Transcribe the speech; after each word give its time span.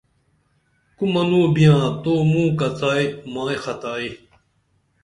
کُو 0.97 1.03
منوں 1.13 1.47
بِیاں 1.55 1.83
تو 2.03 2.13
مُوں 2.31 2.49
کڅئی 2.59 3.03
مائی 3.33 3.57
خطائی 3.63 4.09